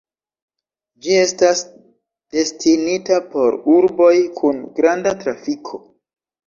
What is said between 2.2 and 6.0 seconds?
destinita por urboj kun granda trafiko.